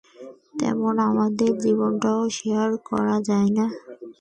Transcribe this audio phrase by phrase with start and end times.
[0.57, 3.65] তেমনই, আমাদের জীবনটাও শেয়ার করা যায় না?